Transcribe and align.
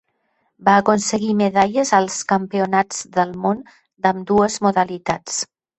Va 0.69 0.73
aconseguir 0.83 1.35
medalles 1.43 1.93
als 1.99 2.17
campionats 2.35 3.07
del 3.19 3.39
món 3.45 3.65
d'ambdues 3.71 4.63
modalitats. 4.69 5.43